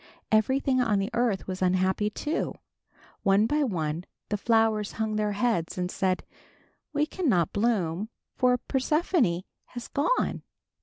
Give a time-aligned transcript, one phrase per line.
[0.31, 2.55] Everything on the earth was unhappy, too.
[3.21, 6.23] One by one the flowers hung their heads and said,
[6.91, 10.41] "We cannot bloom, for Persephone has gone."